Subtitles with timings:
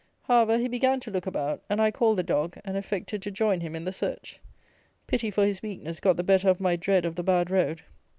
[0.23, 3.61] However, he began to look about; and I called the dog, and affected to join
[3.61, 4.39] him in the search.
[5.05, 7.83] Pity for his weakness got the better of my dread of the bad road.